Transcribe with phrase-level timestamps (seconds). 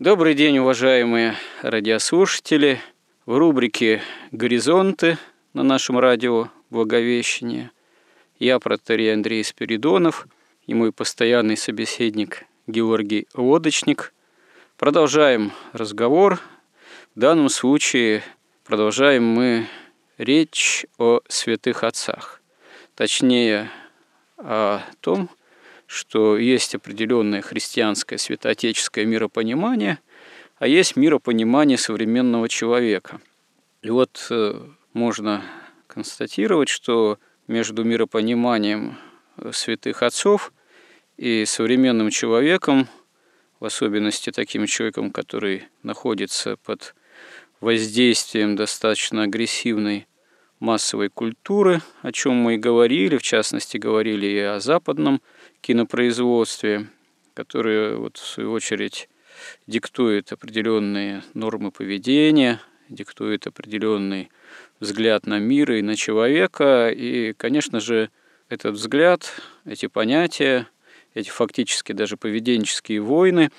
[0.00, 2.80] Добрый день, уважаемые радиослушатели.
[3.26, 4.00] В рубрике
[4.32, 5.18] «Горизонты»
[5.52, 7.70] на нашем радио «Благовещение»
[8.38, 10.26] я, протерей Андрей Спиридонов,
[10.66, 14.14] и мой постоянный собеседник Георгий Лодочник.
[14.78, 16.40] Продолжаем разговор.
[17.14, 18.22] В данном случае
[18.64, 19.66] продолжаем мы
[20.16, 22.40] речь о святых отцах.
[22.94, 23.70] Точнее,
[24.38, 25.28] о том,
[25.90, 29.98] что есть определенное христианское святоотеческое миропонимание,
[30.56, 33.20] а есть миропонимание современного человека.
[33.82, 35.42] И вот э, можно
[35.88, 37.18] констатировать, что
[37.48, 38.98] между миропониманием
[39.36, 40.52] э, святых отцов
[41.16, 42.86] и современным человеком,
[43.58, 46.94] в особенности таким человеком, который находится под
[47.60, 50.06] воздействием достаточно агрессивной
[50.60, 55.20] массовой культуры, о чем мы и говорили, в частности, говорили и о западном
[55.60, 56.86] кинопроизводстве,
[57.34, 59.08] которое, вот, в свою очередь,
[59.66, 64.30] диктует определенные нормы поведения, диктует определенный
[64.80, 66.90] взгляд на мир и на человека.
[66.90, 68.10] И, конечно же,
[68.48, 70.66] этот взгляд, эти понятия,
[71.14, 73.50] эти фактически даже поведенческие войны,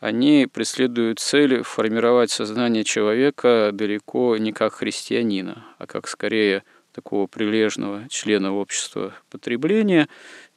[0.00, 8.08] они преследуют цель формировать сознание человека далеко не как христианина, а как скорее такого прилежного
[8.08, 10.08] члена общества потребления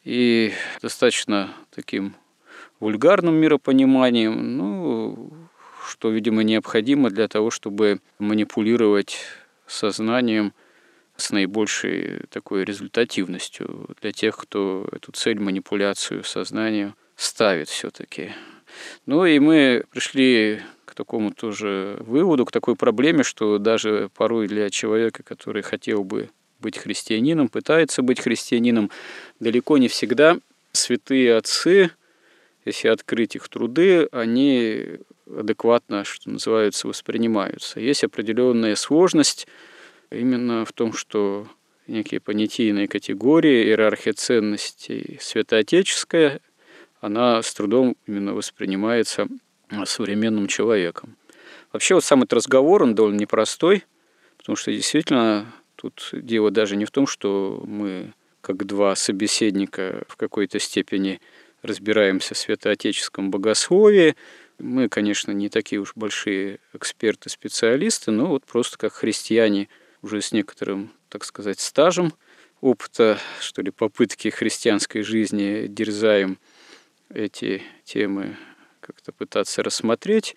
[0.03, 2.15] и достаточно таким
[2.79, 5.31] вульгарным миропониманием, ну,
[5.87, 9.19] что, видимо, необходимо для того, чтобы манипулировать
[9.67, 10.53] сознанием
[11.15, 18.31] с наибольшей такой результативностью для тех, кто эту цель, манипуляцию сознанием ставит все-таки.
[19.05, 24.69] Ну и мы пришли к такому тоже выводу, к такой проблеме, что даже порой для
[24.69, 26.29] человека, который хотел бы
[26.63, 28.89] быть христианином, пытается быть христианином,
[29.39, 30.37] далеко не всегда
[30.71, 31.91] святые отцы,
[32.65, 34.97] если открыть их труды, они
[35.27, 37.79] адекватно, что называется, воспринимаются.
[37.79, 39.47] Есть определенная сложность
[40.09, 41.47] именно в том, что
[41.85, 46.41] некие понятийные категории, иерархия ценностей святоотеческая–
[47.03, 49.27] она с трудом именно воспринимается
[49.83, 51.17] современным человеком.
[51.73, 53.83] Вообще вот сам этот разговор, он довольно непростой,
[54.37, 55.53] потому что действительно
[55.83, 61.21] тут дело даже не в том, что мы как два собеседника в какой-то степени
[61.61, 64.15] разбираемся в святоотеческом богословии.
[64.59, 69.69] Мы, конечно, не такие уж большие эксперты, специалисты, но вот просто как христиане
[70.01, 72.13] уже с некоторым, так сказать, стажем
[72.59, 76.39] опыта, что ли, попытки христианской жизни дерзаем–
[77.13, 78.37] эти темы
[78.79, 80.35] как-то пытаться рассмотреть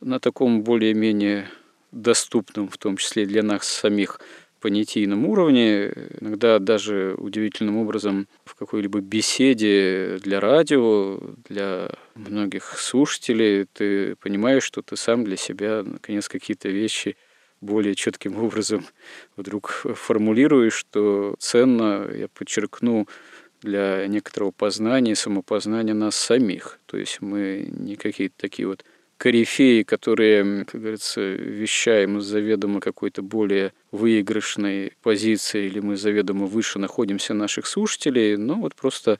[0.00, 1.48] на таком более-менее
[1.90, 4.20] доступном, в том числе для нас самих,
[4.60, 14.16] понятийном уровне, иногда даже удивительным образом в какой-либо беседе для радио, для многих слушателей, ты
[14.16, 17.16] понимаешь, что ты сам для себя, наконец, какие-то вещи
[17.60, 18.84] более четким образом
[19.36, 23.06] вдруг формулируешь, что ценно, я подчеркну,
[23.62, 26.78] для некоторого познания, самопознания нас самих.
[26.86, 28.84] То есть мы не какие-то такие вот
[29.18, 37.34] корифеи, которые, как говорится, вещаем заведомо какой-то более выигрышной позиции, или мы заведомо выше находимся
[37.34, 39.18] наших слушателей, но вот просто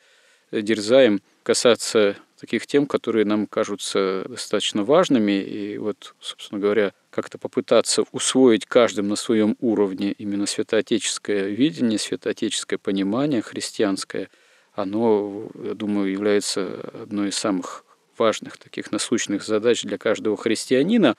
[0.52, 5.42] дерзаем касаться таких тем, которые нам кажутся достаточно важными.
[5.42, 12.78] И вот, собственно говоря, как-то попытаться усвоить каждым на своем уровне именно святоотеческое видение, святоотеческое
[12.78, 14.28] понимание христианское,
[14.74, 17.85] оно, я думаю, является одной из самых
[18.18, 21.16] важных таких насущных задач для каждого христианина.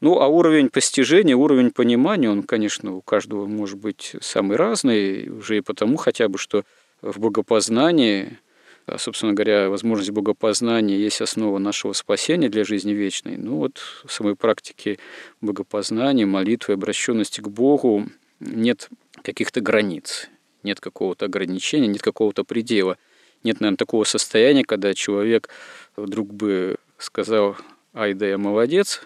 [0.00, 5.58] Ну, а уровень постижения, уровень понимания, он, конечно, у каждого может быть самый разный, уже
[5.58, 6.64] и потому хотя бы, что
[7.00, 8.38] в богопознании,
[8.86, 13.36] а, собственно говоря, возможность богопознания есть основа нашего спасения для жизни вечной.
[13.36, 14.98] Ну вот в самой практике
[15.40, 18.06] богопознания, молитвы, обращенности к Богу
[18.40, 18.88] нет
[19.22, 20.28] каких-то границ,
[20.62, 22.98] нет какого-то ограничения, нет какого-то предела.
[23.42, 25.48] Нет, наверное, такого состояния, когда человек
[25.96, 27.56] вдруг бы сказал,
[27.94, 29.02] ай да я молодец,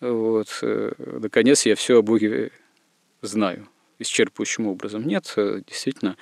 [0.00, 2.50] вот, э, наконец я все о Боге
[3.20, 5.06] знаю исчерпывающим образом.
[5.06, 6.16] Нет, э, действительно,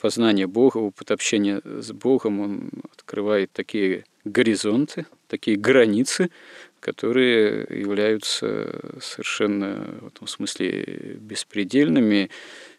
[0.00, 6.30] познание Бога, опыт общения с Богом, он открывает такие горизонты, такие границы,
[6.80, 12.30] которые являются совершенно в этом смысле беспредельными,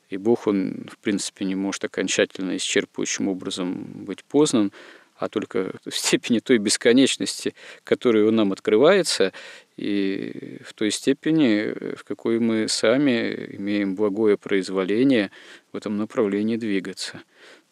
[0.10, 4.72] и Бог, он, в принципе, не может окончательно исчерпывающим образом быть познан,
[5.18, 7.54] а только в степени той бесконечности,
[7.84, 9.34] которая нам открывается,
[9.76, 15.32] и в той степени, в какой мы сами имеем благое произволение
[15.72, 17.22] в этом направлении двигаться.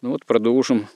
[0.02, 0.88] Ну вот продолжим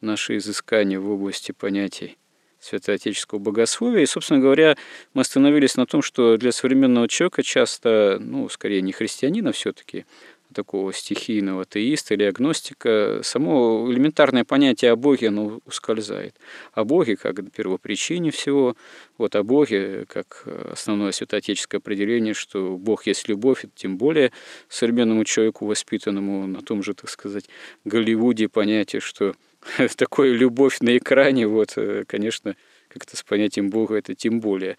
[0.00, 2.18] наши изыскания в области понятий
[2.60, 4.02] святоотеческого богословия.
[4.02, 4.76] И, собственно говоря,
[5.14, 10.06] мы остановились на том, что для современного человека часто, ну, скорее не христианина все-таки,
[10.54, 16.34] такого стихийного атеиста или агностика, само элементарное понятие о Боге оно ускользает.
[16.72, 18.76] О Боге как первопричине всего,
[19.18, 24.32] вот о Боге как основное святоотеческое определение, что Бог есть любовь, это тем более
[24.68, 27.44] современному человеку, воспитанному на том же, так сказать,
[27.84, 29.34] Голливуде понятие, что
[29.96, 32.56] такое любовь на экране, вот, конечно,
[32.88, 34.76] как-то с понятием Бога это тем более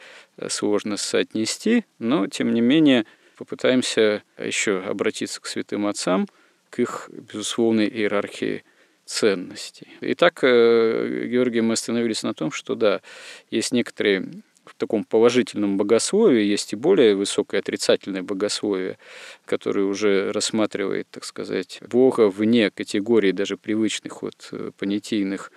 [0.48, 3.06] сложно соотнести, но, тем не менее,
[3.40, 6.28] попытаемся еще обратиться к святым отцам,
[6.70, 8.66] к их безусловной иерархии
[9.06, 9.88] ценностей.
[10.02, 13.02] Итак, э, Георгий, мы остановились на том, что да,
[13.50, 14.30] есть некоторые
[14.66, 18.98] в таком положительном богословии, есть и более высокое отрицательное богословие,
[19.46, 25.50] которое уже рассматривает, так сказать, Бога вне категории даже привычных вот э, понятийных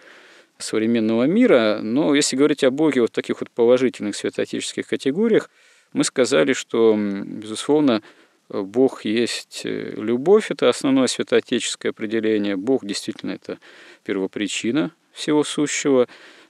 [0.59, 1.81] современного мира.
[1.83, 5.51] Но если говорить о Боге вот в таких вот положительных святоотеческих категориях,
[5.93, 8.03] мы сказали, что, безусловно,
[8.49, 12.57] Бог есть э, любовь, это основное святоотеческое определение.
[12.57, 13.59] Бог действительно это
[14.05, 16.07] первопричина всего сущего.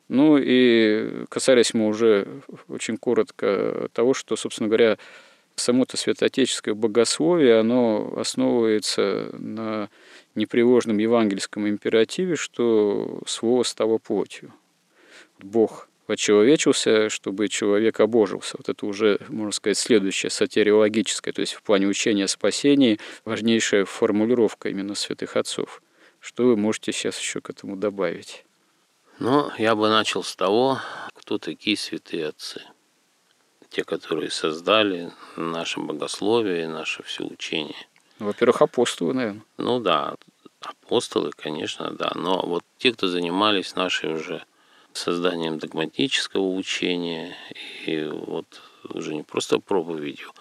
[0.08, 2.26] Ну и касались мы уже
[2.68, 4.98] очень коротко того, что, собственно говоря,
[5.54, 9.88] само-то святоотеческое богословие, оно основывается на
[10.34, 14.52] непреложном евангельском императиве, что слово стало плотью.
[15.40, 18.56] Бог почеловечился, чтобы человек обожился.
[18.58, 23.84] Вот это уже, можно сказать, следующее сатериологическое, то есть в плане учения о спасении важнейшая
[23.84, 25.82] формулировка именно святых отцов.
[26.20, 28.44] Что вы можете сейчас еще к этому добавить?
[29.18, 30.80] Ну, я бы начал с того,
[31.14, 32.62] кто такие святые отцы.
[33.70, 37.86] Те, которые создали наше богословие, наше все учение.
[38.18, 39.42] Ну, во-первых, апостолы, наверное.
[39.56, 40.14] Ну да,
[40.60, 42.12] апостолы, конечно, да.
[42.14, 44.44] Но вот те, кто занимались нашей уже
[44.96, 47.34] созданием догматического учения
[47.86, 48.46] и вот
[48.88, 50.32] уже не просто проповедью,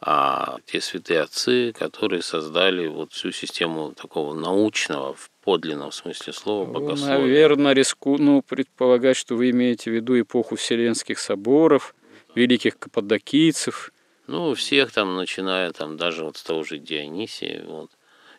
[0.00, 6.66] а те святые отцы, которые создали вот всю систему такого научного, в подлинном смысле слова,
[6.66, 7.18] ну, богословия.
[7.18, 11.94] Наверное, риску ну, предполагать, что вы имеете в виду эпоху Вселенских соборов,
[12.34, 13.92] великих каппадокийцев.
[14.26, 17.90] Ну, всех там, начиная там даже вот с того же Дионисия, вот.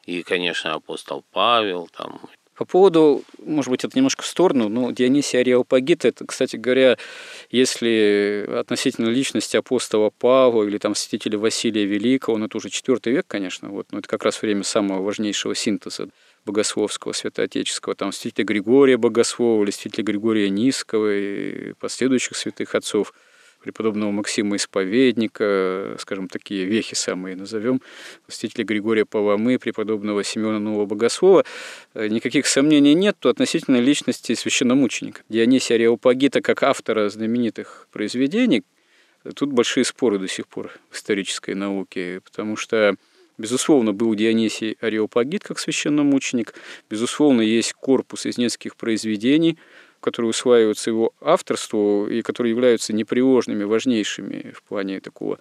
[0.05, 2.19] И, конечно, апостол Павел, там,
[2.63, 6.97] по поводу, может быть, это немножко в сторону, но Дионисий Ариопагит, это, кстати говоря,
[7.51, 13.25] если относительно личности апостола Павла или там святителя Василия Великого, ну, это уже четвертый век,
[13.27, 16.07] конечно, вот, но это как раз время самого важнейшего синтеза
[16.45, 23.13] богословского, святоотеческого, там святителя Григория Богослова или святителя Григория Низкого и последующих святых отцов–
[23.63, 27.81] преподобного Максима Исповедника, скажем, такие вехи самые назовем,
[28.27, 31.45] святителя Григория Паламы, преподобного Семена Нового Богослова,
[31.93, 35.21] э, никаких сомнений нет, то относительно личности священномученика.
[35.29, 38.63] Дионисия Ареопагита как автора знаменитых произведений,
[39.35, 42.95] тут большие споры до сих пор в исторической науке, потому что
[43.35, 46.53] Безусловно, был Дионисий Ареопагит как священномученик.
[46.87, 49.57] Безусловно, есть корпус из нескольких произведений–
[50.03, 55.39] которые усваиваются его авторству и которые являются непреложными, важнейшими в плане такого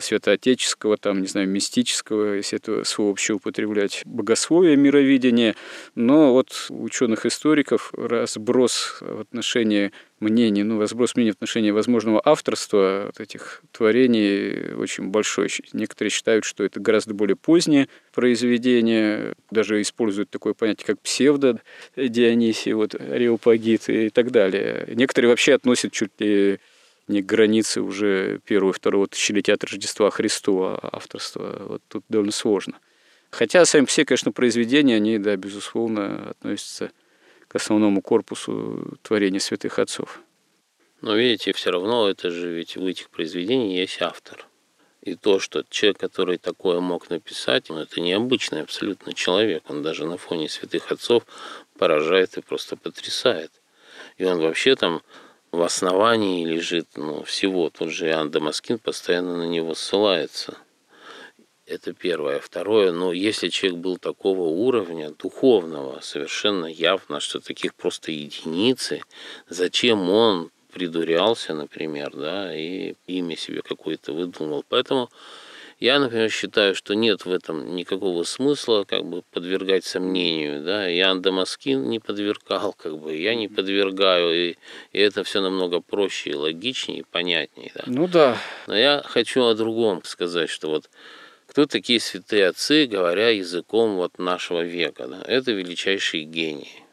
[0.00, 5.54] святоотеческого, там, не знаю, мистического, если это слово вообще употреблять, богословия мировидения.
[5.94, 13.20] Но вот ученых-историков разброс в отношении мнений, ну, разброс мнений в отношении возможного авторства вот
[13.20, 15.48] этих творений очень большой.
[15.72, 21.60] Некоторые считают, что это гораздо более позднее произведение, даже используют такое понятие, как псевдо
[21.96, 24.88] Дионисий, вот Ареопагит и так далее.
[24.94, 26.58] Некоторые вообще относят чуть ли
[27.08, 31.66] не границы уже первого и второго тысячелетия от Рождества Христова авторства.
[31.68, 32.78] Вот тут довольно сложно.
[33.30, 36.92] Хотя сами все, конечно, произведения, они, да, безусловно, относятся
[37.48, 40.20] к основному корпусу творения святых отцов.
[41.00, 44.46] Но видите, все равно это же ведь в этих произведениях есть автор.
[45.02, 49.62] И то, что человек, который такое мог написать, ну, это необычный абсолютно человек.
[49.68, 51.24] Он даже на фоне святых отцов
[51.78, 53.52] поражает и просто потрясает.
[54.16, 55.02] И он вообще там
[55.52, 57.70] в основании лежит ну, всего.
[57.70, 60.56] Тот же Иоанн Дамаскин постоянно на него ссылается.
[61.66, 62.40] Это первое.
[62.40, 69.02] Второе, но если человек был такого уровня, духовного, совершенно явно, что таких просто единицы,
[69.50, 74.64] зачем он придурялся, например, да, и имя себе какое-то выдумал.
[74.68, 75.10] Поэтому
[75.80, 80.64] я, например, считаю, что нет в этом никакого смысла как бы подвергать сомнению.
[80.64, 80.92] Да?
[80.92, 84.56] Иоанн Дамаскин не подвергал, как бы, я не подвергаю, и,
[84.92, 87.70] и это все намного проще, логичнее, понятнее.
[87.74, 87.84] Да?
[87.86, 88.38] Ну да.
[88.66, 90.90] Но я хочу о другом сказать, что вот
[91.46, 95.06] кто такие святые отцы, говоря языком вот нашего века?
[95.06, 95.22] Да?
[95.26, 96.84] Это величайшие гении,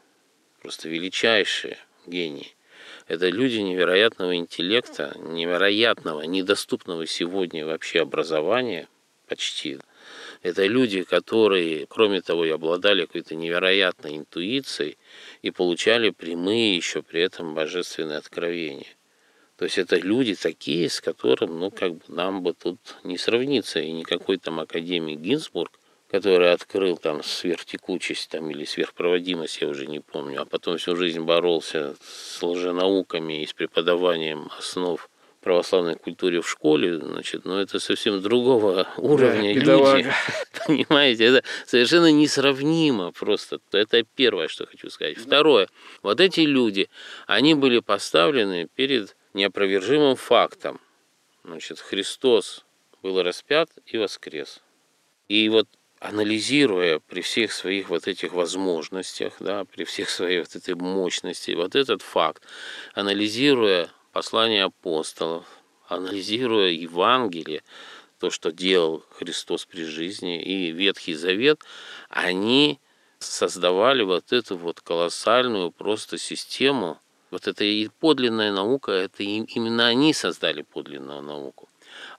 [0.62, 2.55] просто величайшие гении.
[3.06, 8.88] Это люди невероятного интеллекта, невероятного, недоступного сегодня вообще образования
[9.28, 9.78] почти.
[10.42, 14.98] Это люди, которые, кроме того, и обладали какой-то невероятной интуицией
[15.42, 18.86] и получали прямые еще при этом божественные откровения.
[19.56, 23.78] То есть это люди такие, с которым, ну, как бы нам бы тут не сравниться.
[23.78, 25.78] И никакой там академик Гинзбург–
[26.10, 31.20] который открыл там сверхтекучесть там, или сверхпроводимость, я уже не помню, а потом всю жизнь
[31.20, 35.08] боролся с лженауками и с преподаванием основ
[35.46, 40.12] православной культуре в школе, значит, но ну, это совсем другого уровня да, люди.
[40.66, 43.60] Понимаете, это совершенно несравнимо просто.
[43.70, 45.18] Это первое, что хочу сказать.
[45.18, 45.68] Второе,
[46.02, 46.88] вот эти люди,
[47.28, 50.80] они были поставлены перед неопровержимым фактом.
[51.44, 52.64] Значит, Христос
[53.00, 54.60] был распят и воскрес.
[55.28, 55.68] И вот
[56.00, 61.74] анализируя при всех своих вот этих возможностях, да, при всех своей вот этой мощности, вот
[61.74, 62.42] этот факт,
[62.94, 65.44] анализируя послание апостолов,
[65.88, 67.62] анализируя Евангелие,
[68.18, 71.60] то, что делал Христос при жизни, и Ветхий Завет,
[72.08, 72.80] они
[73.18, 76.98] создавали вот эту вот колоссальную просто систему.
[77.30, 81.68] Вот это и подлинная наука, это именно они создали подлинную науку.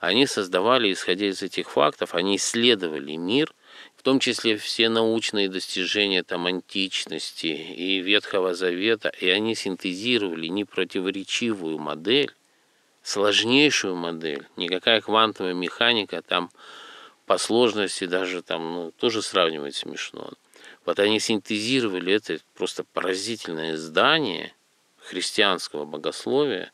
[0.00, 3.52] Они создавали, исходя из этих фактов, они исследовали мир,
[4.08, 12.32] том числе все научные достижения там, античности и Ветхого Завета, и они синтезировали непротиворечивую модель,
[13.02, 14.46] сложнейшую модель.
[14.56, 16.50] Никакая квантовая механика там
[17.26, 20.30] по сложности даже там, ну, тоже сравнивать смешно.
[20.86, 24.54] Вот они синтезировали это просто поразительное здание
[25.00, 26.72] христианского богословия,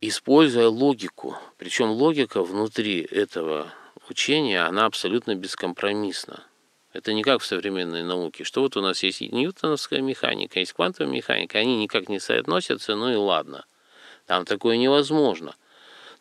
[0.00, 1.36] используя логику.
[1.58, 3.74] Причем логика внутри этого
[4.08, 6.44] учения, она абсолютно бескомпромиссна.
[6.92, 11.10] Это не как в современной науке, что вот у нас есть ньютоновская механика, есть квантовая
[11.10, 13.64] механика, они никак не соотносятся, ну и ладно.
[14.26, 15.54] Там такое невозможно.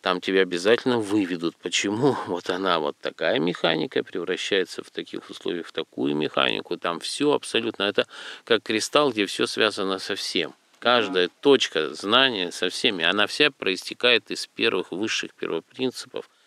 [0.01, 5.73] Там тебя обязательно выведут, почему вот она вот такая механика превращается в таких условиях в
[5.73, 6.77] такую механику.
[6.77, 8.07] Там все абсолютно, это
[8.45, 10.55] как кристалл, где все связано со всем.
[10.79, 16.29] Каждая точка знания со всеми, она вся проистекает из первых высших первопринципов–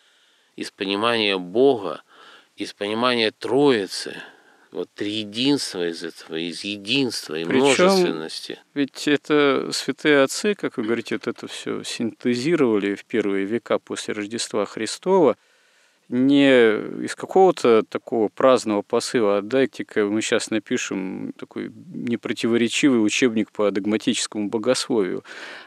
[0.56, 2.02] из понимания Бога,
[2.56, 4.16] из понимания Троицы,
[4.70, 8.58] вот триединства из этого, из единства и Причем, множественности.
[8.74, 14.14] Ведь это святые отцы, как вы говорите, вот это все синтезировали в первые века после
[14.14, 15.36] Рождества Христова,
[16.08, 23.70] не из какого-то такого праздного посыла, а дайте-ка мы сейчас напишем такой непротиворечивый учебник по
[23.70, 25.24] догматическому богословию.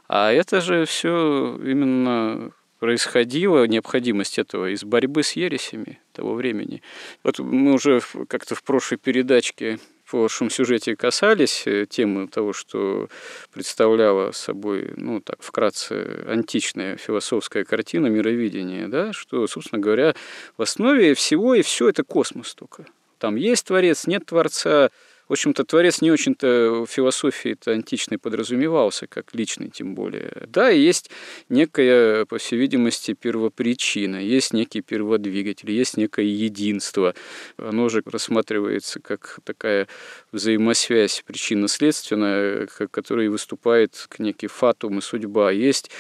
[0.08, 6.82] А это же все именно происходила необходимость этого из борьбы с ересями того времени.
[7.24, 13.10] Вот мы уже как-то в прошлой передачке в прошлом сюжете касались э, темы того, что
[13.52, 20.16] представляла собой, ну так, вкратце, античная философская картина мировидения, да, что, собственно говоря,
[20.58, 22.86] в основе всего и все это космос только.
[23.20, 24.92] Там есть Творец, нет Творца,
[25.28, 30.32] в общем-то, Творец не очень-то в философии-то античной подразумевался, как личный тем более.
[30.48, 31.10] Да, есть
[31.50, 37.14] некая, по всей видимости, первопричина, есть некий перводвигатель, есть некое единство.
[37.58, 39.88] Оно же рассматривается как такая
[40.32, 45.52] взаимосвязь причинно-следственная, которая выступает некий фатум и судьба.
[45.52, 45.92] Есть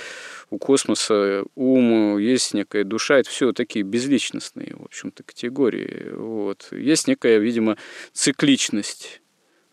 [0.49, 6.11] у космоса ум, есть некая душа, это все такие безличностные, в общем-то, категории.
[6.13, 6.69] Вот.
[6.71, 7.77] Есть некая, видимо,
[8.13, 9.21] цикличность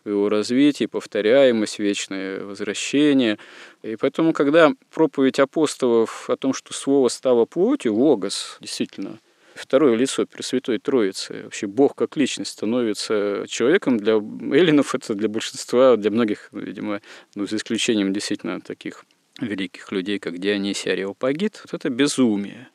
[0.04, 3.38] его развитии, повторяемость, вечное возвращение.
[3.82, 9.18] И поэтому, когда проповедь апостолов о том, что Слово стало плотью, логос, действительно,
[9.54, 11.44] второе лицо Пресвятой Троицы.
[11.44, 13.98] Вообще Бог как личность становится человеком.
[13.98, 17.00] Для эллинов это для большинства, для многих, видимо,
[17.34, 19.04] ну, за исключением действительно таких
[19.40, 22.68] великих людей, как Дионисий Ареопагит, вот это безумие.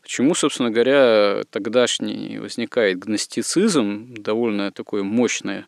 [0.00, 5.66] Почему, собственно говоря, тогдашний возникает гностицизм, довольно такое мощное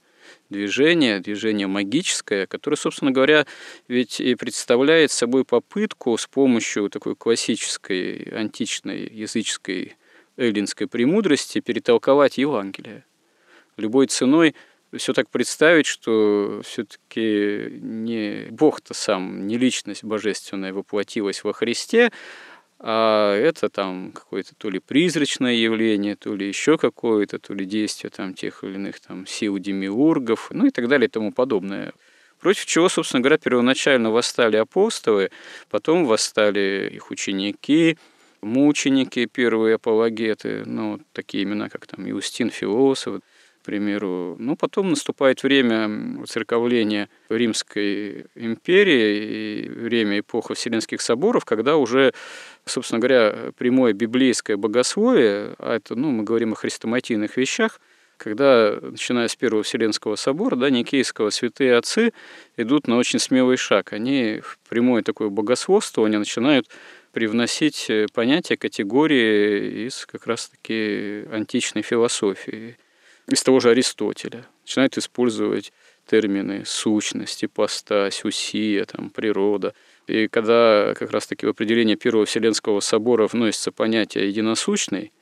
[0.50, 3.46] движение, движение магическое, которое, собственно говоря,
[3.88, 9.96] ведь и представляет собой попытку с помощью такой классической античной языческой
[10.36, 13.04] эллинской премудрости перетолковать Евангелие.
[13.76, 14.54] Любой ценой
[14.96, 22.10] все так представить, что все-таки не Бог-то сам, не личность божественная воплотилась во Христе,
[22.78, 28.10] а это там какое-то то ли призрачное явление, то ли еще какое-то, то ли действие
[28.10, 31.92] там тех или иных там сил демиургов, ну и так далее и тому подобное.
[32.40, 35.30] Против чего, собственно говоря, первоначально восстали апостолы,
[35.70, 37.96] потом восстали их ученики,
[38.42, 43.20] мученики, первые апологеты, ну, такие имена, как там Иустин Философ,
[43.64, 44.37] примеру.
[44.38, 52.12] Ну, потом наступает время церковления Римской империи и время эпоха Вселенских соборов, когда уже,
[52.66, 57.80] собственно говоря, прямое библейское богословие, а это, ну, мы говорим о хрестоматийных вещах,
[58.16, 62.12] когда, начиная с Первого Вселенского собора, да, Никейского, святые отцы
[62.56, 63.92] идут на очень смелый шаг.
[63.92, 66.68] Они в прямое такое богословство, они начинают
[67.12, 72.76] привносить понятия, категории из как раз-таки античной философии
[73.28, 74.47] из того же Аристотеля.
[74.62, 75.73] Начинают использовать
[76.07, 79.75] термины сущность, ипостась, усия, там, природа.
[80.07, 85.12] И когда как раз-таки в определение Первого Вселенского собора вносится понятие единосущный,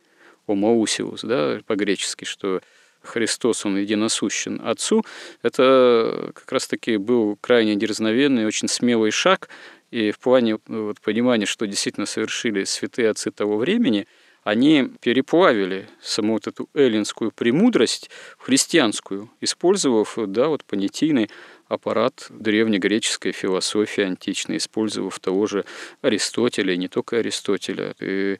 [0.48, 2.60] омоусиус, да, по-гречески, что
[3.02, 5.04] Христос, он единосущен Отцу,
[5.42, 9.48] это как раз-таки был крайне дерзновенный, очень смелый шаг,
[9.90, 14.06] и в плане вот, понимания, что действительно совершили святые отцы того времени–
[14.42, 21.30] они переплавили саму вот эту эллинскую премудрость в христианскую, использовав да, вот понятийный
[21.68, 25.64] аппарат древнегреческой философии античной, использовав того же
[26.02, 27.94] Аристотеля, и не только Аристотеля.
[28.00, 28.38] И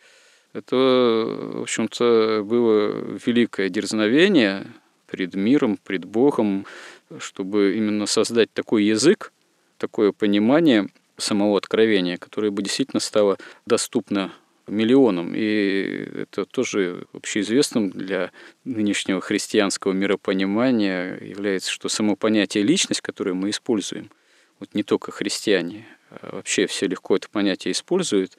[0.53, 4.67] это, в общем-то, было великое дерзновение
[5.07, 6.67] пред миром, пред Богом,
[7.19, 9.33] чтобы именно создать такой язык,
[9.79, 14.33] такое понимание самого откровения, которое бы действительно стало доступно
[14.67, 15.35] миллионам.
[15.35, 18.31] И это тоже общеизвестным для
[18.65, 24.11] нынешнего христианского миропонимания является, что само понятие личность, которое мы используем,
[24.59, 28.37] вот не только христиане, а вообще все легко это понятие используют,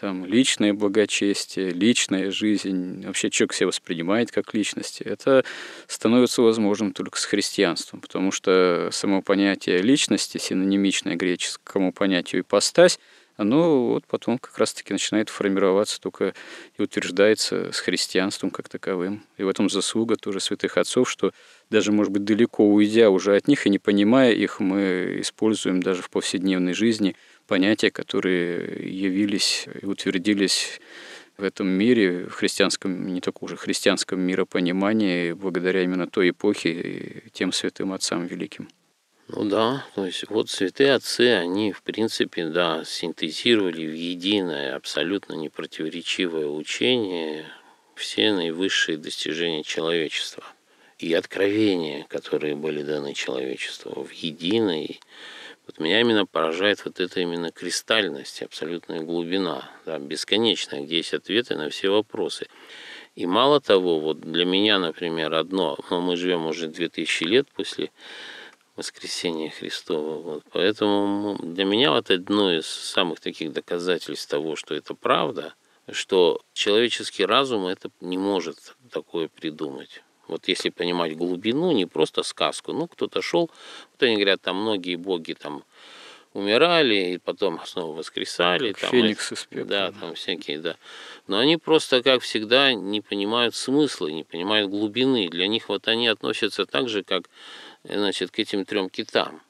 [0.00, 5.44] там личное благочестие, личная жизнь, вообще человек себя воспринимает как личность, это
[5.86, 12.98] становится возможным только с христианством, потому что само понятие личности, синонимичное греческому понятию ипостась,
[13.40, 16.34] оно вот потом как раз-таки начинает формироваться только
[16.76, 19.24] и утверждается с христианством как таковым.
[19.38, 21.32] И в этом заслуга тоже святых отцов, что
[21.70, 26.02] даже, может быть, далеко уйдя уже от них и не понимая их, мы используем даже
[26.02, 30.78] в повседневной жизни понятия, которые явились и утвердились
[31.38, 37.30] в этом мире, в христианском, не только уже христианском миропонимании, благодаря именно той эпохе и
[37.30, 38.68] тем святым отцам великим.
[39.32, 45.34] Ну да, то есть вот святые отцы, они в принципе, да, синтезировали в единое, абсолютно
[45.34, 47.44] непротиворечивое учение
[47.94, 50.42] все наивысшие достижения человечества
[50.98, 54.98] и откровения, которые были даны человечеству в единой.
[55.66, 61.54] Вот меня именно поражает вот эта именно кристальность, абсолютная глубина, да, бесконечная, где есть ответы
[61.54, 62.48] на все вопросы.
[63.14, 67.90] И мало того, вот для меня, например, одно, но мы живем уже 2000 лет после
[68.76, 70.20] воскресения Христова.
[70.20, 70.42] Вот.
[70.52, 75.54] Поэтому для меня вот одно из самых таких доказательств того, что это правда,
[75.90, 80.02] что человеческий разум это не может такое придумать.
[80.28, 82.72] Вот если понимать глубину, не просто сказку.
[82.72, 83.50] Ну, кто-то шел,
[83.92, 85.64] вот они говорят, там многие боги там
[86.32, 88.72] умирали и потом снова воскресали.
[88.72, 89.66] Как там, Феникс из пепла.
[89.66, 90.76] Да, там всякие, да.
[91.26, 95.28] Но они просто, как всегда, не понимают смысла, не понимают глубины.
[95.28, 97.28] Для них вот они относятся так же, как
[97.84, 99.42] значит, к этим трем китам.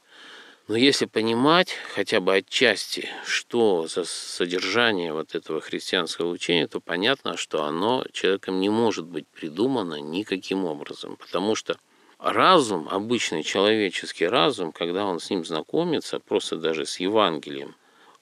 [0.68, 7.36] Но если понимать хотя бы отчасти, что за содержание вот этого христианского учения, то понятно,
[7.36, 11.16] что оно человеком не может быть придумано никаким образом.
[11.16, 11.76] Потому что
[12.20, 17.74] разум, обычный человеческий разум, когда он с ним знакомится, просто даже с Евангелием,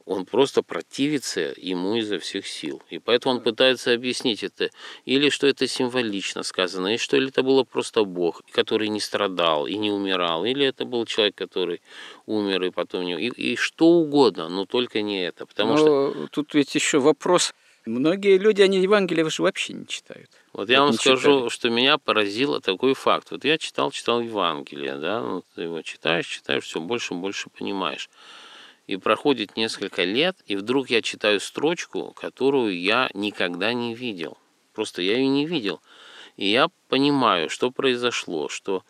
[0.09, 2.83] он просто противится ему изо всех сил.
[2.89, 4.71] И поэтому он пытается объяснить это,
[5.05, 9.67] или что это символично сказано, и что ли это было просто Бог, который не страдал
[9.67, 11.83] и не умирал, или это был человек, который
[12.25, 13.21] умер и потом не...
[13.21, 15.45] И, и что угодно, но только не это.
[15.45, 16.29] Потому но что...
[16.31, 17.53] тут ведь еще вопрос.
[17.85, 20.31] Многие люди, они Евангелие же вообще не читают.
[20.55, 21.49] Вот я вам скажу, читали.
[21.51, 23.31] что меня поразило такой факт.
[23.31, 27.51] Вот я читал, читал Евангелие, да, вот ты его читаешь, читаешь, все больше и больше
[27.51, 28.09] понимаешь.
[28.89, 34.39] И проходит несколько лет, и вдруг я читаю строчку, которую я никогда не видел.
[34.73, 35.83] Просто я ее не видел.
[36.39, 38.83] И я понимаю, что произошло, что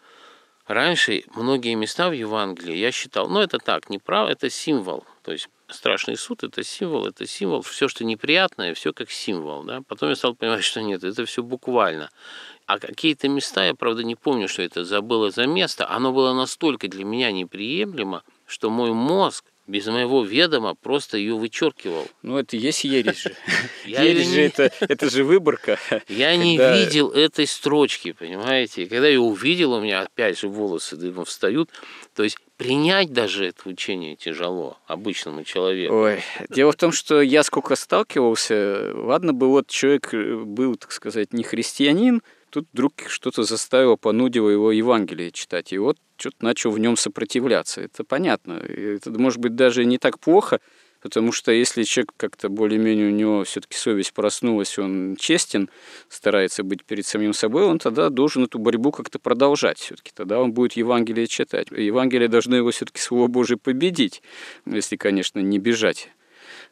[0.68, 5.04] раньше многие места в Евангелии я считал, ну это так, неправ, это символ.
[5.24, 9.64] То есть страшный суд это символ, это символ, все, что неприятное, все как символ.
[9.64, 9.80] Да?
[9.88, 12.08] Потом я стал понимать, что нет, это все буквально.
[12.66, 16.86] А какие-то места, я правда не помню, что это забыло за место, оно было настолько
[16.86, 22.08] для меня неприемлемо, что мой мозг без моего ведома просто ее вычеркивал.
[22.22, 23.36] Ну, это есть ересь же.
[23.84, 25.78] Ересь же это, это же выборка.
[26.08, 28.86] Я не видел этой строчки, понимаете?
[28.86, 31.70] когда я увидел, у меня опять же волосы дымом встают.
[32.14, 35.94] То есть принять даже это учение тяжело обычному человеку.
[35.94, 41.34] Ой, дело в том, что я сколько сталкивался, ладно бы вот человек был, так сказать,
[41.34, 42.22] не христианин,
[42.58, 45.72] Тут вдруг что-то заставило, понудило его Евангелие читать.
[45.72, 47.82] И вот что-то начал в нем сопротивляться.
[47.82, 48.54] Это понятно.
[48.54, 50.58] Это может быть даже не так плохо,
[51.00, 55.70] потому что если человек как-то более-менее у него все-таки совесть проснулась, он честен,
[56.08, 60.10] старается быть перед самим собой, он тогда должен эту борьбу как-то продолжать все-таки.
[60.12, 61.68] Тогда он будет Евангелие читать.
[61.70, 64.20] Евангелие должно его все-таки Слово Божие победить,
[64.66, 66.10] если, конечно, не бежать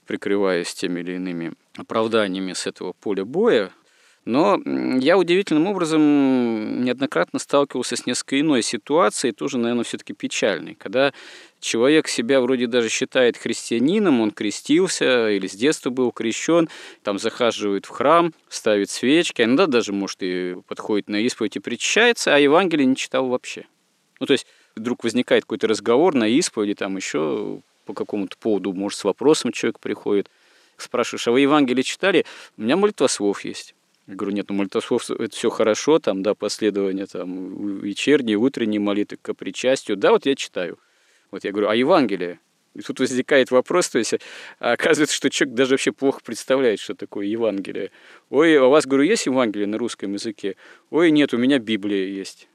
[0.04, 3.72] прикрываясь теми или иными оправданиями с этого поля боя,
[4.26, 4.60] но
[5.00, 11.12] я удивительным образом неоднократно сталкивался с несколько иной ситуацией, тоже, наверное, все-таки печальной, когда
[11.60, 16.68] человек себя вроде даже считает христианином, он крестился или с детства был крещен,
[17.04, 22.34] там захаживает в храм, ставит свечки, иногда даже, может, и подходит на исповедь и причащается,
[22.34, 23.64] а Евангелие не читал вообще.
[24.18, 28.98] Ну, то есть вдруг возникает какой-то разговор на исповеди, там еще по какому-то поводу, может,
[28.98, 30.28] с вопросом человек приходит,
[30.76, 32.26] спрашиваешь, а вы Евангелие читали?
[32.56, 33.76] У меня молитва слов есть.
[34.06, 39.18] Я говорю, нет, ну молитвослов это все хорошо, там, да, последование там вечерней, утренней молитвы
[39.20, 39.96] к причастию.
[39.96, 40.78] Да, вот я читаю.
[41.30, 42.38] Вот я говорю, а Евангелие?
[42.74, 44.14] И тут возникает вопрос, то есть
[44.60, 47.90] а оказывается, что человек даже вообще плохо представляет, что такое Евангелие.
[48.28, 50.56] Ой, а у вас, говорю, есть Евангелие на русском языке?
[50.90, 52.48] Ой, нет, у меня Библия есть.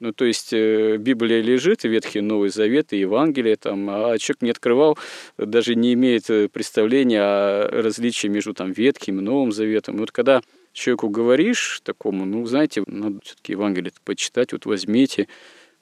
[0.00, 4.50] Ну, то есть э, Библия лежит, Ветхий Новый Завет и Евангелие, там, а человек не
[4.50, 4.96] открывал,
[5.38, 9.96] даже не имеет э, представления о различии между там, Ветхим и Новым Заветом.
[9.96, 10.40] И вот когда
[10.78, 15.28] человеку говоришь такому, ну, знаете, надо все-таки Евангелие почитать, вот возьмите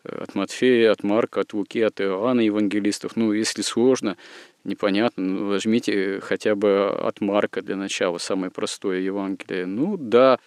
[0.04, 3.16] э, от Матфея, от Марка, от Луки, от Иоанна евангелистов.
[3.16, 4.16] Ну, если сложно,
[4.64, 9.66] непонятно, ну, возьмите хотя бы от Марка для начала, самое простое Евангелие.
[9.66, 10.38] Ну, да,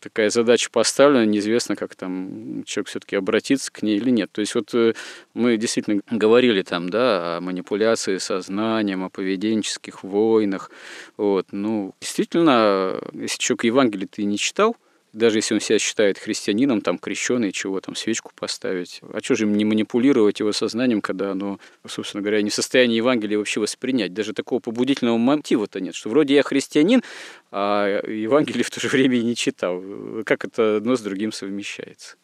[0.00, 4.30] такая задача поставлена, неизвестно, как там человек все-таки обратится к ней или нет.
[4.32, 4.94] То есть вот э,
[5.34, 10.70] мы действительно говорили там, да, о манипуляции сознанием, о поведенческих войнах.
[11.16, 11.48] Вот.
[11.52, 14.76] Ну, действительно, если человек Евангелие ты не читал,
[15.16, 19.00] даже если он себя считает христианином, там, крещеный, чего там, свечку поставить.
[19.14, 22.96] А что же им не манипулировать его сознанием, когда оно, собственно говоря, не в состоянии
[22.96, 24.12] Евангелия вообще воспринять?
[24.12, 27.02] Даже такого побудительного мотива-то нет, что вроде я христианин,
[27.50, 29.82] а Евангелие в то же время и не читал.
[30.26, 32.16] Как это одно с другим совмещается?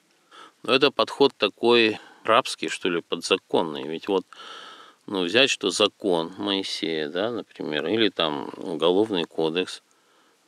[0.63, 3.89] Ну, это подход такой рабский, что ли, подзаконный.
[3.89, 4.27] Ведь вот
[5.07, 9.83] ну, взять, что закон Моисея, да, например, или там уголовный кодекс–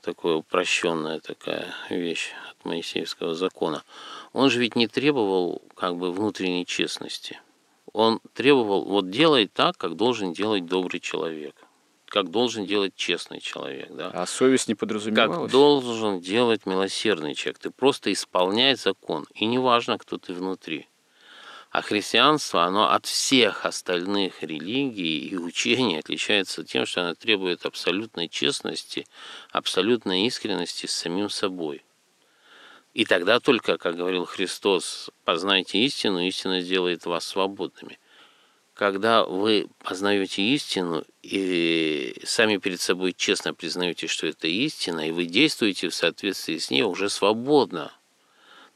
[0.04, 3.82] такая упрощенная такая вещь от Моисеевского закона.
[4.32, 7.40] Он же ведь не требовал как бы внутренней честности.
[7.92, 11.54] Он требовал, вот делай так, как должен делать добрый человек
[12.06, 13.88] как должен делать честный человек.
[13.90, 14.08] Да?
[14.14, 15.50] А совесть не подразумевалась?
[15.50, 17.58] Как должен делать милосердный человек.
[17.58, 19.26] Ты просто исполняй закон.
[19.34, 20.86] И неважно, кто ты внутри.
[21.74, 28.28] А христианство, оно от всех остальных религий и учений отличается тем, что оно требует абсолютной
[28.28, 29.08] честности,
[29.50, 31.84] абсолютной искренности с самим собой.
[32.92, 37.98] И тогда только, как говорил Христос, познайте истину, истина сделает вас свободными.
[38.74, 45.24] Когда вы познаете истину и сами перед собой честно признаете, что это истина, и вы
[45.24, 47.92] действуете в соответствии с ней уже свободно–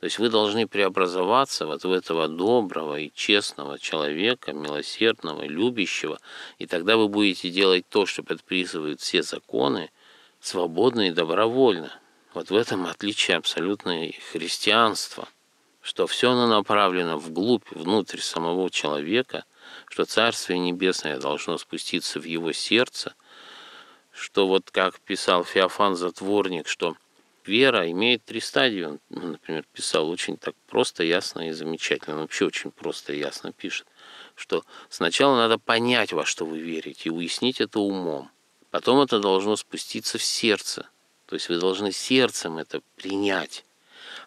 [0.00, 6.20] То есть вы должны преобразоваться вот в этого доброго и честного человека, милосердного, любящего,
[6.58, 9.90] и тогда вы будете делать то, что предписывают все законы,
[10.40, 11.92] свободно и добровольно.
[12.32, 15.28] Вот в этом отличие абсолютное христианства,
[15.80, 19.44] что все оно направлено вглубь, внутрь самого человека,
[19.88, 23.14] что Царствие Небесное должно спуститься в его сердце,
[24.12, 26.96] что вот как писал Феофан Затворник, что–
[27.48, 28.82] вера имеет три стадии.
[28.82, 32.16] Он, ну, например, писал очень так просто, ясно и замечательно.
[32.16, 33.86] Он вообще очень просто и ясно пишет,
[34.36, 38.30] что сначала надо понять, во что вы верите, и уяснить это умом.
[38.70, 40.88] Потом это должно спуститься в сердце.
[41.26, 43.64] То есть вы должны сердцем это принять.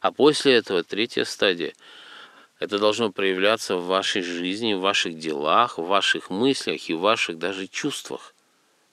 [0.02, 1.74] А после этого третья стадия–
[2.60, 7.38] это должно проявляться в вашей жизни, в ваших делах, в ваших мыслях и в ваших
[7.38, 8.36] даже чувствах.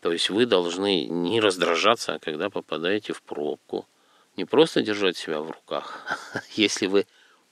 [0.00, 3.86] То есть вы должны не раздражаться, а когда попадаете в пробку–
[4.38, 6.07] не просто держать себя в руках.
[6.55, 7.07] Если вы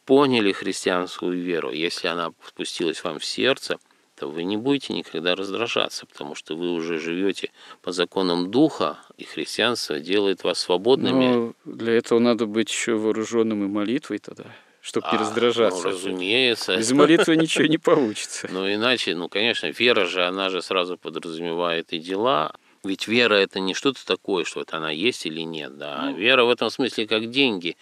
[0.06, 3.78] поняли христианскую веру, если она спустилась вам в сердце,
[4.14, 7.50] то вы не будете никогда раздражаться, потому что вы уже живете
[7.82, 11.34] по законам Духа, и христианство делает вас свободными.
[11.34, 14.44] Но для этого надо быть еще вооруженным и молитвой тогда,
[14.80, 15.82] чтобы а, не раздражаться.
[15.82, 16.76] Ну, разумеется.
[16.76, 18.48] Без молитвы ничего не получится.
[18.52, 22.54] Ну, иначе, ну, конечно, вера же, она же сразу подразумевает и дела,
[22.86, 25.76] ведь вера это не что-то такое, что вот она есть или нет.
[25.76, 26.10] Да.
[26.10, 27.76] Ну, вера в этом смысле как деньги.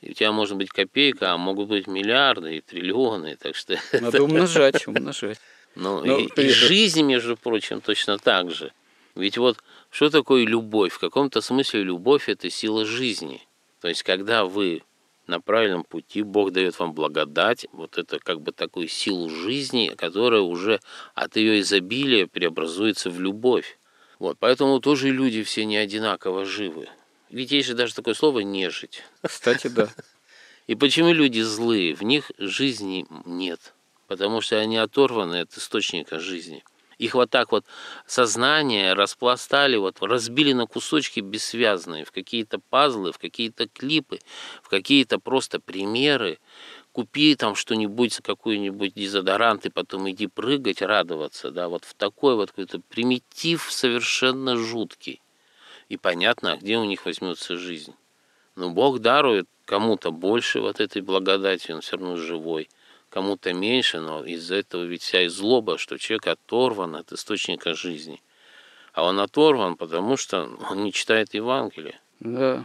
[0.00, 3.36] И у тебя может быть копейка, а могут быть миллиарды и триллионы.
[3.36, 5.38] Так что Надо умножать, умножать.
[5.74, 8.72] Ну, Но, и, и жизнь, между прочим, точно так же.
[9.14, 9.56] Ведь вот
[9.90, 10.92] что такое любовь?
[10.92, 13.40] В каком-то смысле любовь– это сила жизни.
[13.80, 14.82] То есть, когда вы
[15.26, 20.40] на правильном пути, Бог дает вам благодать, вот это как бы такую силу жизни, которая
[20.40, 20.80] уже
[21.14, 23.78] от ее изобилия преобразуется в любовь.
[24.22, 26.88] Вот, поэтому тоже люди все не одинаково живы.
[27.28, 29.02] Ведь есть же даже такое слово «нежить».
[29.20, 29.88] Кстати, да.
[30.68, 31.92] И почему люди злые?
[31.96, 33.74] В них жизни нет.
[34.06, 36.62] Потому что они оторваны от источника жизни.
[36.98, 37.64] Их вот так вот
[38.06, 44.20] сознание распластали, вот разбили на кусочки бессвязные, в какие-то пазлы, в какие-то клипы,
[44.62, 46.38] в какие-то просто примеры,
[46.92, 52.50] купи там что-нибудь, какой-нибудь дезодорант, и потом иди прыгать, радоваться, да, вот в такой вот
[52.50, 55.20] какой-то примитив совершенно жуткий.
[55.88, 57.94] И понятно, а где у них возьмется жизнь.
[58.54, 62.68] Но Бог дарует кому-то больше вот этой благодати, он все равно живой,
[63.08, 68.22] кому-то меньше, но из-за этого ведь вся и злоба, что человек оторван от источника жизни.
[68.92, 71.98] А он оторван, потому что он не читает Евангелие.
[72.24, 72.64] Да.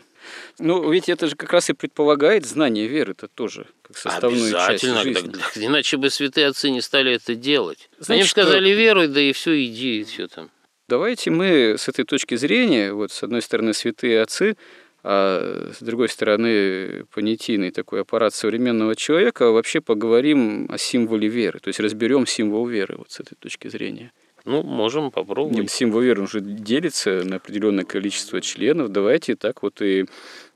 [0.60, 4.84] Ну, ведь это же как раз и предполагает знание веры, это тоже как составную часть
[4.84, 5.32] жизни.
[5.32, 7.90] Так, иначе бы святые отцы не стали это делать.
[7.98, 8.80] Значит, Они сказали что...
[8.80, 10.50] веруй, да и все, иди, и все там.
[10.88, 14.58] Давайте мы с этой точки зрения, вот с одной стороны святые отцы,
[15.04, 21.70] а с другой стороны понятийный такой аппарат современного человека, вообще поговорим о символе веры, то
[21.70, 24.12] есть разберем символ веры вот с этой точки зрения.
[24.48, 25.58] Ну, можем попробовать.
[25.58, 28.90] Нет, символ веры уже делится на определенное количество членов.
[28.90, 30.06] Давайте так вот и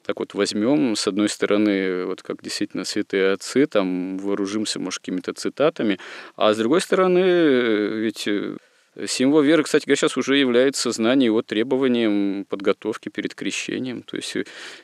[0.05, 5.33] так вот возьмем, с одной стороны, вот как действительно святые отцы, там вооружимся, может, какими-то
[5.33, 5.99] цитатами,
[6.37, 8.27] а с другой стороны, ведь
[9.07, 14.03] Символ веры, кстати говоря, сейчас уже является знание его требованием подготовки перед крещением.
[14.03, 14.35] То есть,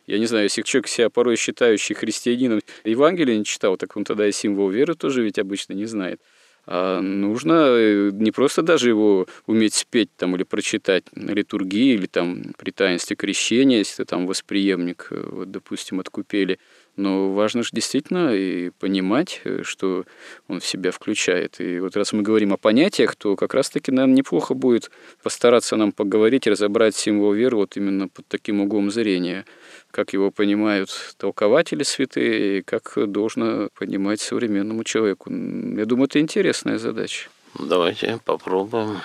[0.06, 4.26] я не знаю, если человек себя порой считающий христианином, Евангелие не читал, так он тогда
[4.26, 6.22] и символ веры тоже ведь обычно не знает.
[6.70, 12.08] А нужно э, не просто даже его уметь спеть там, или прочитать на литургии, или
[12.08, 16.60] там при таинстве крещения, если ты там восприемник, э, вот, допустим, от купели,
[16.98, 20.04] но важно же действительно и понимать, э, что
[20.50, 21.62] он в себя включает.
[21.62, 24.92] И вот раз мы говорим о понятиях, то как раз-таки, наверное, неплохо будет
[25.24, 29.46] постараться нам поговорить, разобрать символ веры вот именно под таким углом зрения–
[29.98, 35.32] как его понимают толкователи святые, и как должно понимать современному человеку.
[35.32, 37.30] Я думаю, это интересная задача.
[37.58, 39.00] Давайте попробуем.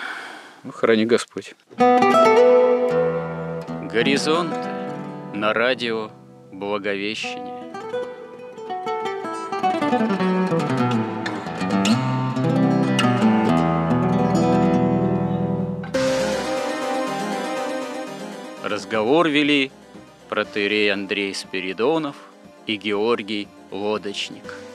[0.64, 1.54] Ну, храни Господь.
[3.90, 4.52] Горизонт
[5.32, 6.10] на радио
[6.52, 7.72] Благовещение.
[18.62, 19.72] Разговор вели
[20.32, 22.16] протеерей Андрей Спиридонов
[22.66, 24.54] и Георгий Лодочник–